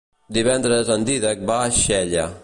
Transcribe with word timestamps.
Divendres 0.37 0.89
en 0.95 1.05
Dídac 1.09 1.43
va 1.51 1.59
a 1.67 1.71
Xella. 1.83 2.25